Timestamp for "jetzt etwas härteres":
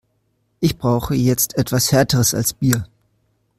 1.13-2.33